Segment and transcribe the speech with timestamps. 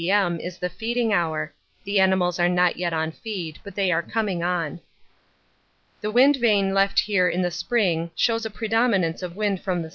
[0.09, 1.53] M., is the feeding hour
[1.83, 4.81] the animals are not yet on feed, but they are coming on.
[6.01, 9.89] The wind vane left here in the spring shows a predominance of wind from the
[9.89, 9.89] S.